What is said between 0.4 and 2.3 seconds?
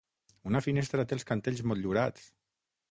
Una finestra té els cantells motllurats.